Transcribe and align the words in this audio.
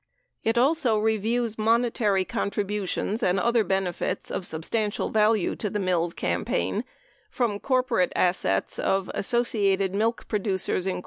It 0.43 0.57
also 0.57 0.97
reviews 0.97 1.59
monetary 1.59 2.25
contributions 2.25 3.21
and 3.21 3.39
other 3.39 3.63
benefits 3.63 4.31
of 4.31 4.47
substantial 4.47 5.09
value 5.09 5.55
to 5.57 5.69
the 5.69 5.77
Mills 5.77 6.15
campaign 6.15 6.85
from 7.29 7.59
corporate 7.59 8.11
assets 8.15 8.79
of 8.79 9.11
Associated 9.13 9.93
Milk 9.93 10.27
Producers, 10.27 10.87
Inc. 10.87 10.99